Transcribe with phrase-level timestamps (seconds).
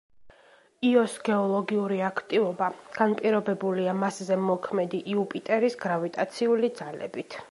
[0.91, 7.41] იოს გეოლოგიური აქტივობა განპირობებულია მასზე მოქმედი იუპიტერის გრავიტაციული ძალებით.